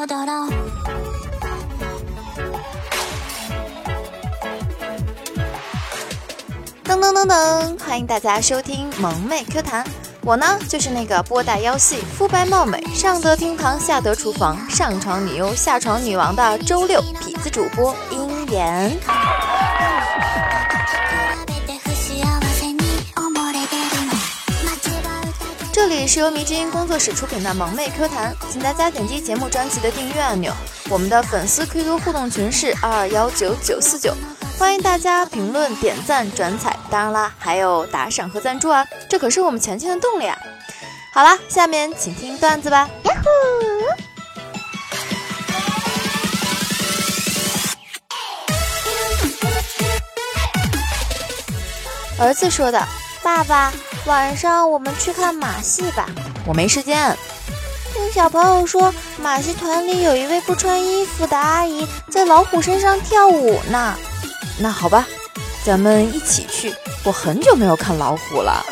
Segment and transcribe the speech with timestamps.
[0.00, 0.24] 噔
[6.98, 9.84] 噔噔噔，欢迎大家收听萌妹 Q 弹。
[10.22, 18.98] 我呢，就是那个波大腰细、肤白貌美、上得厅堂、下得厨房、上床女优、下床女王的周六痞子主播鹰眼。
[25.98, 30.52] 里是由迷之音工作室出品的萌妹 Q 弹，请大家点击节目专辑的订阅按钮。
[30.88, 34.14] 我们的粉丝 QQ 互动群是二二幺九九四九，
[34.58, 40.38] 欢迎大家评论、点赞、转采，当然啦，还有打赏和赞助啊，这可是我们前进的动力啊！
[41.12, 42.88] 好啦，下面请听段子吧。
[43.04, 43.22] 呀
[52.18, 52.22] 呼！
[52.22, 52.86] 儿子说的，
[53.22, 53.72] 爸爸。
[54.06, 56.06] 晚上我们去看马戏吧，
[56.46, 57.16] 我没时间。
[57.92, 63.94] 听小朋友说，马戏团里有一位不穿衣服的阿姨在老虎身上跳舞呢。
[64.58, 65.06] 那好吧，
[65.64, 66.74] 咱们一起去。
[67.04, 68.64] 我很久没有看老虎了。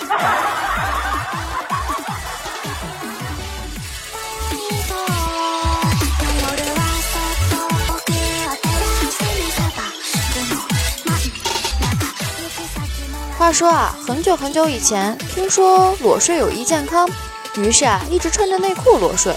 [13.48, 17.08] 话说啊，很久很久以前，听说裸睡有益健康，
[17.56, 19.34] 于是啊，一直穿着内裤裸睡。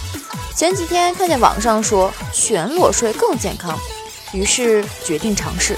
[0.54, 3.80] 前几天看见网上说全裸睡更健康，
[4.34, 5.78] 于是决定尝试。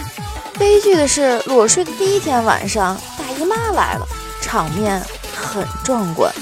[0.57, 4.07] 悲剧的是，裸睡的第一天晚上，大姨妈来了，
[4.41, 4.99] 场面
[5.35, 6.33] 很壮观。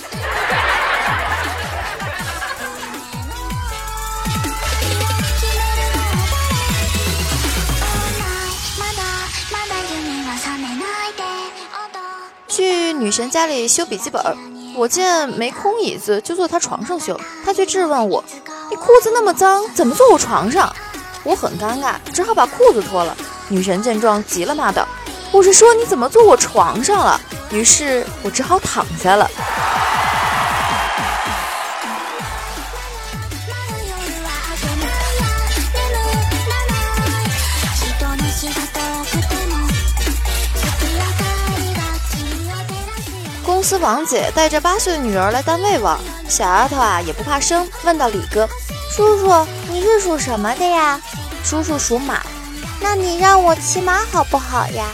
[12.51, 14.21] 去女神家里修笔记本，
[14.75, 17.17] 我见没空椅子，就坐她床上修。
[17.45, 18.21] 她却质问我
[18.69, 20.69] ：“你裤子那么脏，怎么坐我床上？”
[21.23, 23.15] 我很尴尬，只好把裤子脱了。
[23.47, 24.85] 女神见状急了，骂道
[25.31, 27.17] ：“我是说你怎么坐我床上了？”
[27.51, 29.29] 于是我只好躺下了。
[43.61, 45.95] 公司王姐带着八岁的女儿来单位玩，
[46.27, 48.49] 小丫头啊也不怕生，问到李哥
[48.91, 50.99] ：“叔叔，你是属什么的呀？”
[51.45, 52.23] 叔叔属马，
[52.81, 54.87] 那你让我骑马好不好呀？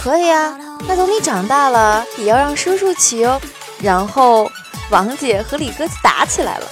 [0.00, 0.56] 可以啊，
[0.86, 3.40] 那等你长大了也要让叔叔骑哦。
[3.80, 4.48] 然后
[4.90, 6.66] 王姐和李哥就打起来了。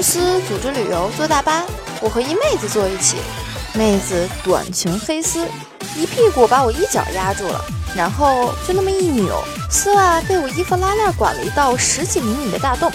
[0.00, 1.62] 公司组织旅游坐大巴，
[2.00, 3.18] 我和一妹子坐一起。
[3.74, 5.46] 妹子短裙黑丝，
[5.94, 7.62] 一屁股把我一脚压住了，
[7.94, 9.38] 然后就那么一扭，
[9.70, 12.90] 丝袜被我衣服拉链管了一道十几厘米的大洞。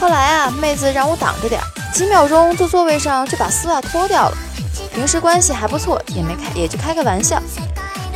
[0.00, 1.62] 后来啊，妹子让我挡着点，
[1.94, 4.36] 几秒钟坐座位上就把丝袜脱掉了。
[4.92, 7.40] 平时关系还不错，也没开，也就开个玩笑。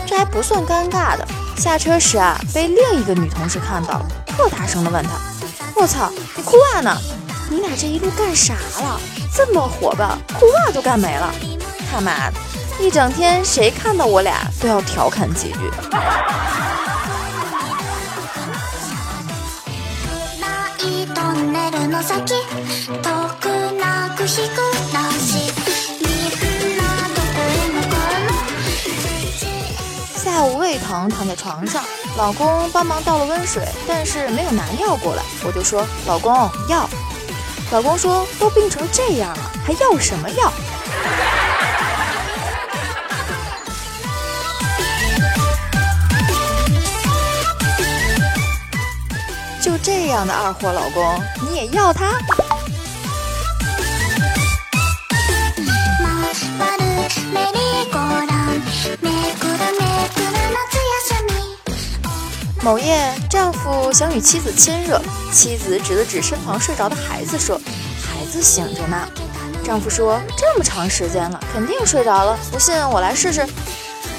[0.09, 1.25] 这还不算尴尬的，
[1.57, 5.11] 下车时啊，被另一个女同事看到了，特大声的问她
[5.81, 6.93] ：“我操，你裤袜呢？”
[7.49, 9.01] 你俩这一路干啥了？
[9.35, 11.33] 这么火爆，裤袜都干没了！
[11.91, 12.37] 他妈的，
[12.81, 15.71] 一整天谁看到我俩都要调侃几句。
[30.17, 31.83] 下午胃疼，躺在床上，
[32.17, 36.33] 老公帮忙倒了温水，但是没有拿药过来，我就说：“老公，
[36.69, 36.89] 药。”
[37.73, 40.53] 老公说：“都病成这样了，还要什么药？”
[49.61, 52.13] 就这样的二货老公，你也要他？
[62.67, 67.57] 某夜，丈夫想与妻子亲热，妻子指了指身旁睡着的孩子，说
[68.03, 69.09] ：“孩子醒着呢。”
[69.65, 73.47] 丈夫说：“这么长时间了，肯定睡着了，不信我来试试。”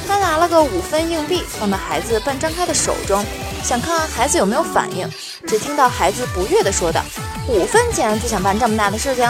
[0.08, 3.22] 他拿了个五分硬币放到孩子半张开的手中，
[3.66, 5.06] 想看孩子有没有反应。
[5.46, 7.04] 只听到孩子不悦地说道
[7.50, 9.30] ：“五分钱就想办这么大的事情？”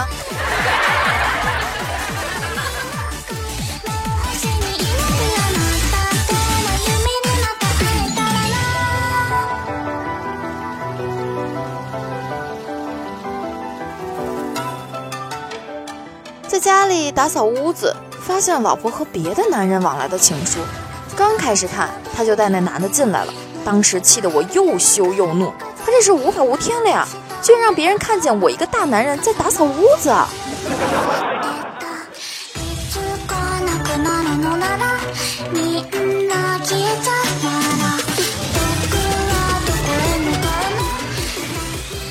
[17.13, 17.95] 打扫屋子，
[18.25, 20.59] 发现老婆和别的男人往来的情书。
[21.15, 23.33] 刚开始看，他就带那男的进来了，
[23.65, 25.51] 当时气得我又羞又怒。
[25.83, 27.07] 他这是无法无天了呀，
[27.41, 30.13] 居然让别人看见我一个大男人在打扫屋子。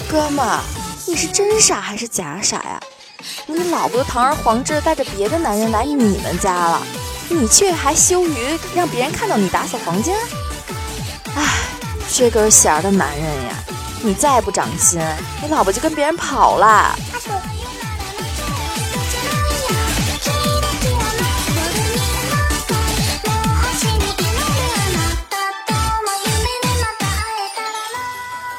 [0.08, 0.44] 哥们，
[1.06, 2.80] 你是真傻还是假傻呀？
[3.48, 6.82] 你老婆堂而皇之带着别的男人来你们家了，
[7.28, 10.16] 你却还羞于让别人看到你打扫房间？
[11.36, 11.44] 唉，
[12.12, 13.54] 这根弦的男人呀，
[14.02, 15.00] 你再不长心，
[15.40, 16.98] 你老婆就跟别人跑了。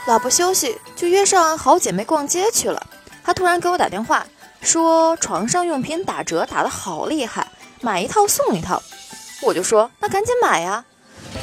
[0.06, 2.82] 老婆休息，就约上好姐妹逛街去了。
[3.22, 4.26] 她突然给我打电话，
[4.68, 7.48] 说床上用品打折打得好厉害，
[7.80, 8.84] 买一套送一套。
[9.42, 10.84] 我就说那赶紧买呀。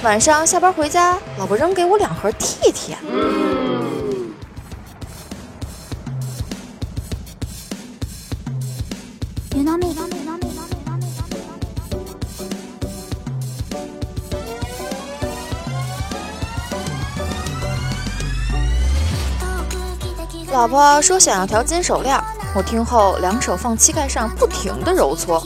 [0.03, 2.94] 晚上下班回家，老婆扔给我两盒 T T。
[20.53, 22.17] 老婆说想要条金手链，
[22.56, 25.45] 我听后两手放膝盖上，不停地揉搓。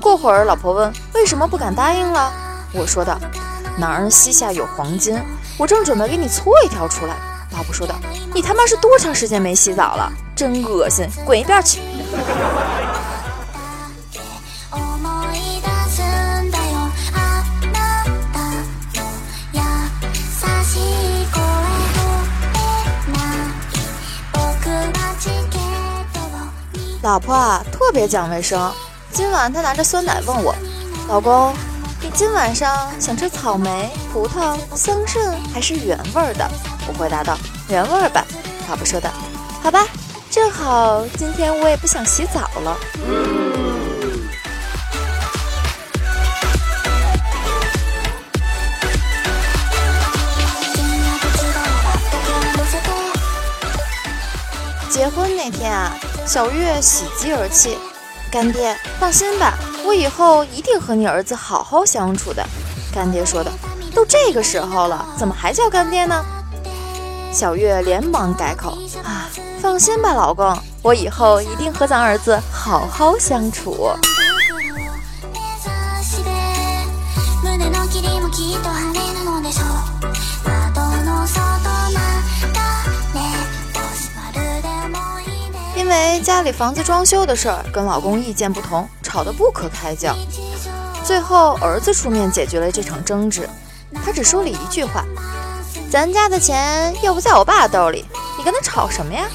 [0.00, 2.32] 过会儿，老婆问为什么不敢答应了，
[2.72, 3.16] 我说道
[3.78, 5.16] ：“男儿膝下有黄金，
[5.56, 7.14] 我正准备给你搓一条出来。”
[7.56, 7.94] 老婆说道
[8.34, 10.12] ：“你他妈是多长时间没洗澡了？
[10.34, 11.80] 真恶心，滚一边去！”
[27.08, 28.70] 老婆啊，特别讲卫生。
[29.10, 30.54] 今晚她拿着酸奶问我
[31.08, 31.54] ：“老公，
[32.02, 36.46] 你今晚上想吃草莓、葡萄、桑葚还是原味的？”
[36.86, 37.38] 我回答道
[37.70, 38.22] ：“原味儿吧。”
[38.68, 39.08] 老婆说道
[39.64, 39.86] ：“好吧，
[40.30, 42.76] 正好今天我也不想洗澡了。”
[54.90, 55.96] 结婚那天啊。
[56.28, 57.78] 小月喜极而泣，
[58.30, 59.54] 干爹放心吧，
[59.86, 62.46] 我以后一定和你儿子好好相处的。
[62.92, 63.50] 干爹说的，
[63.94, 66.22] 都这个时候了，怎么还叫干爹呢？
[67.32, 69.30] 小月连忙改口啊，
[69.62, 73.88] 放心吧，老公，我以后一定和咱儿子好好相处。
[85.98, 90.14] 为家里房子装修的事儿跟老公意见不同，吵得不可开交。
[91.04, 93.48] 最后儿子出面解决了这场争执，
[94.04, 95.04] 他只说了一句话
[95.90, 98.04] ：“咱家的钱又不在我爸兜里，
[98.36, 99.26] 你跟他吵什么呀？”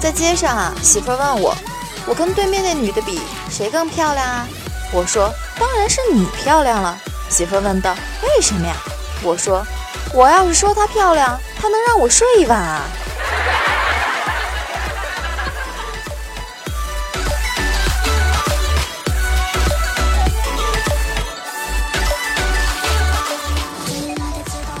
[0.00, 1.54] 在街上啊，媳妇问我，
[2.06, 3.20] 我跟对面那女的比，
[3.50, 4.48] 谁更漂亮啊？
[4.92, 6.98] 我说，当然是你漂亮了。
[7.28, 8.74] 媳妇问道，为什么呀？
[9.22, 9.62] 我说，
[10.14, 12.82] 我要是说她漂亮，她能让我睡一晚啊。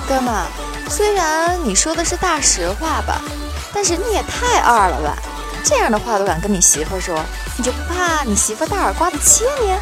[0.08, 0.34] 哥们，
[0.88, 3.20] 虽然你说的是大实话吧。
[3.72, 5.16] 但是你也太二了吧！
[5.62, 7.22] 这样的话都敢跟你媳妇说，
[7.56, 9.74] 你就不怕你媳妇大耳刮子切你？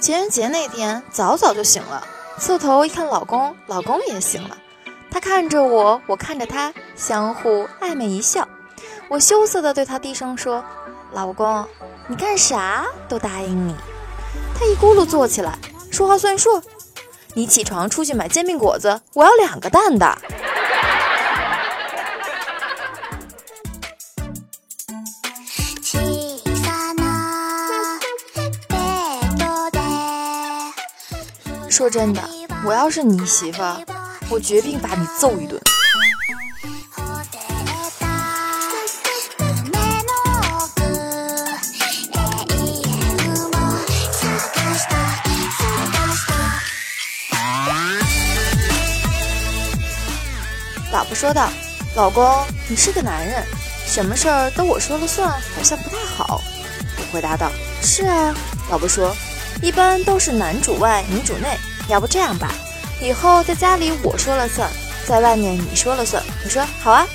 [0.00, 2.06] 情人节那天早早就醒了，
[2.38, 4.56] 侧头一看老公，老公也醒了，
[5.10, 8.48] 他看着我，我看着他，相互暧昧一笑。
[9.08, 10.62] 我羞涩地对他低声说
[11.12, 11.66] ：“老公，
[12.08, 13.74] 你干啥都答应你。”
[14.54, 15.58] 他一咕噜坐起来，
[15.90, 16.62] 说话算数。
[17.32, 20.18] 你起床出去买煎饼果子，我要两个蛋的。
[31.70, 32.20] 说真的，
[32.66, 33.62] 我要是你媳妇，
[34.28, 35.58] 我绝定把你揍一顿。
[51.08, 51.48] 婆说道
[51.96, 53.42] ：“老公，你是个男人，
[53.86, 56.42] 什么事儿都我说了算，好像不太好。”
[56.98, 57.50] 我回答道
[57.82, 58.34] ：“是啊。”
[58.70, 59.16] 老婆说
[59.62, 61.56] ：“一般都是男主外女主内，
[61.88, 62.52] 要不这样吧，
[63.00, 64.70] 以后在家里我说了算，
[65.06, 67.06] 在外面你说了算。”我说：“好啊。”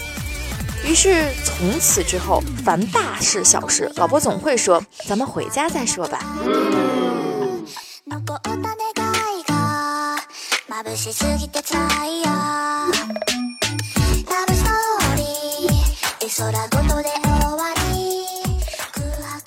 [0.83, 6.19] 于是从此之后，凡大事小事，老婆总会说：“咱们回家再说吧。”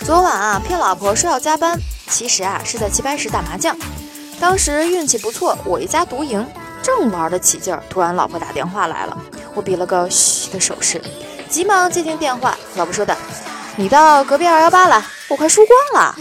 [0.05, 1.77] 昨晚啊，骗老婆说要加班，
[2.09, 3.77] 其实啊是在棋牌室打麻将。
[4.39, 6.47] 当时运气不错，我一家独赢，
[6.85, 9.19] 正玩得起劲儿，突然老婆打电话来了，
[9.53, 11.03] 我比了个嘘的手势，
[11.49, 12.57] 急忙接听电话。
[12.77, 13.17] 老婆说的
[13.75, 16.15] ：“你到隔壁二幺八了，我快输光了。”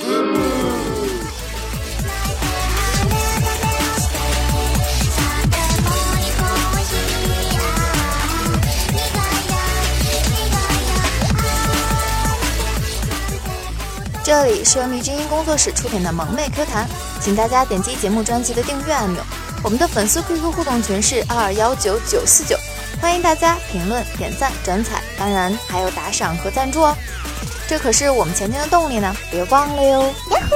[14.37, 16.85] 这里是由迷之音工作室出品的萌妹 Q 弹，
[17.21, 19.23] 请大家点击节目专辑的订阅按钮。
[19.63, 22.57] 我们的粉丝 QQ 互动群是二二幺九九四九，
[23.01, 26.93] 欢迎大家评论、点赞、转采，当然还有打赏和赞助哦，
[27.65, 30.03] 这可是我们前进的动力呢，别忘了哟！
[30.03, 30.55] 呀呼！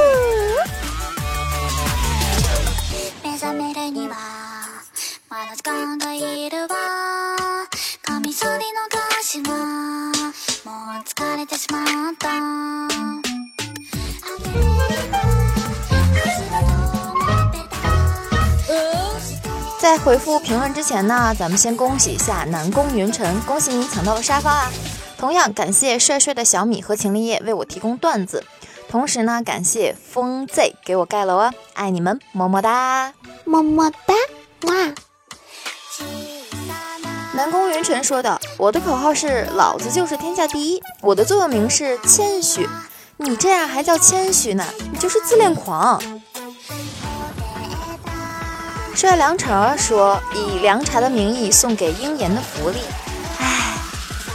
[20.10, 24.72] 回复评论之前呢，咱们先恭喜一下南宫云晨，恭喜你抢到了沙发啊！
[25.20, 28.44] 同样感谢帅帅的小米和秦立业为我提供段子，
[28.90, 31.54] 同时呢，感谢风 Z 给我盖楼啊！
[31.76, 33.14] 爱你们，么么哒，
[33.46, 34.16] 么么哒，
[34.64, 34.74] 哇！
[37.36, 42.68] 南宫云晨说的，我的口号是老子就是天下第一，我的座右铭是谦虚。
[43.18, 44.66] 你这样还叫谦虚呢？
[44.92, 46.02] 你就是自恋狂。
[48.96, 52.80] 帅凉茶说：“以凉茶的名义送给鹰眼的福利，
[53.40, 53.74] 哎，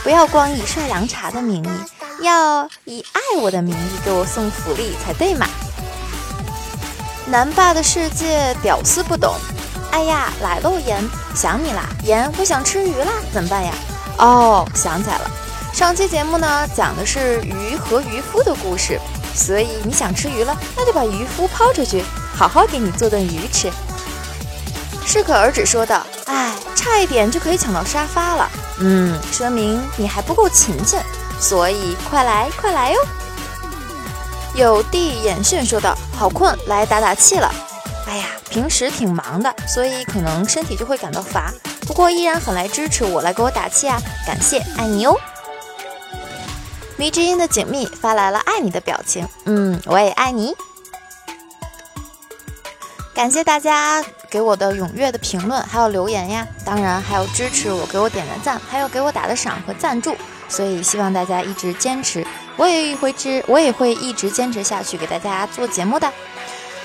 [0.03, 5.47] 不要光以帅凉茶的名义，要以爱我的名义给我送福利才对嘛。”
[7.27, 9.35] 南霸的世界屌丝不懂。
[9.91, 11.03] 哎呀，来喽，盐，
[11.35, 13.73] 想你啦，盐，我想吃鱼啦，怎么办呀？
[14.19, 15.31] 哦，想起来了。
[15.73, 18.99] 上期节目呢，讲的是鱼和渔夫的故事，
[19.35, 22.03] 所以你想吃鱼了，那就把渔夫抛出去，
[22.35, 23.71] 好好给你做顿鱼吃。
[25.07, 30.99] 适可而止说道：“哎，差一点就可以抢到沙发了，嗯，说明你还不够勤勤，
[31.41, 32.99] 所以快来快来哟。”
[34.55, 37.53] 有地眼炫说道：“好困，来打打气了。
[38.07, 41.53] 哎呀，平时挺忙的，所以可能身体就会感到乏，
[41.87, 45.19] 不过依然很来支持我，来给我打气啊，感谢，爱你哟。”
[46.97, 50.55] 迷之音的锦觅发来了爱你的表情，嗯，我也爱你。
[53.13, 60.17] 感谢大家给我的踊跃的评论，还有留言呀，当然还有支持我，给我点的赞，还有给我打的赏和赞助。
[60.49, 62.27] 所以希望大家一直坚持，
[62.57, 66.13] 我也会支，我也会一直坚持下去，给大家做节目的。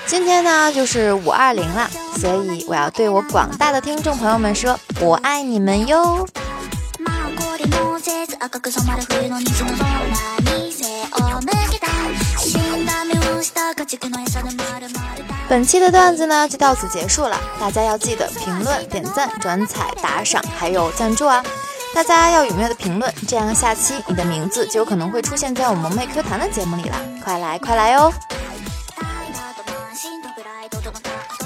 [0.06, 1.90] 今天呢，就是五二零了，
[2.20, 6.24] 所以我要对我广大的听众朋友们说，我爱你们哟。
[15.50, 21.42] 本期的段子呢就到此结束了，大家要记得评论、点赞、转采、打赏，还有赞助啊！
[21.92, 28.12] 大家要踊跃的评论，这样下期你的名字就有可能会出现在我们妹 Q 弹的节目里了，快来快来哟！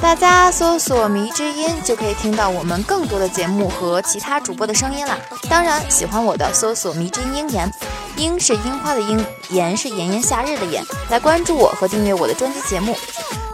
[0.02, 5.18] 大家搜索“迷之音”就可以听到我们更多的节目和其他主播的声音了。
[5.48, 7.72] 当然，喜欢我的搜索“迷之音鹰言”，
[8.18, 12.94] 樱是樱花的樱，言是炎炎夏日的炎，来关注我和订阅我的专辑节目。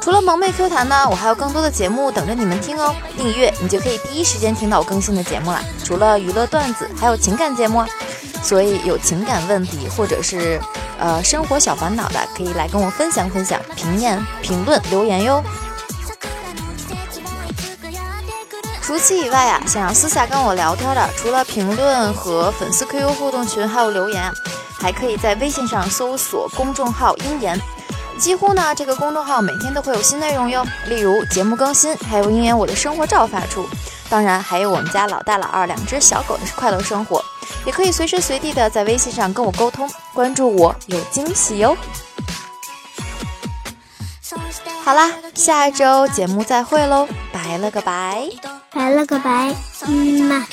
[0.01, 2.95] 除了萌妹 Q 弹呢，我还有更多的节目等着你们听哦。
[3.17, 5.63] 订阅你就可以第一时间听到我更新的节目了。
[5.85, 7.85] 除了娱乐段子，还有情感节目，
[8.43, 10.59] 所以有情感问题或者是
[10.99, 15.45] 呃生活小烦恼的，可以来跟我分享分享，评言、评论、留言哟。
[18.81, 24.33] 除此以外啊，想要私下跟我聊天的，除了评论和粉丝 QQ 互动群，还有留言，
[24.79, 27.61] 还可以在微信上搜索公众号“鹰言”。
[28.21, 33.67] 几乎呢，这个公众号每天都会有新内容哟，例如节目更新，还有鹰言我的生活照发出，
[34.11, 37.25] 当然还有我们家老大老二两只小狗的快乐生活，
[37.65, 41.77] 也可以随时随地的在微信上跟我沟通，关注我有惊喜哟。
[44.85, 48.29] 好啦，下一周节目再会喽，拜了个拜。
[48.73, 49.55] 拜了个拜，
[49.87, 50.47] 嗯嘛。